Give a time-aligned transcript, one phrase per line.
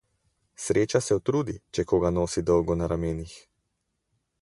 [0.63, 3.41] Sreča se utrudi, če koga nosi dolgo na ramenih.